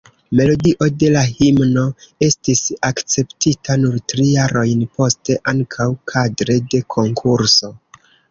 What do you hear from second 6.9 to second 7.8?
konkurso.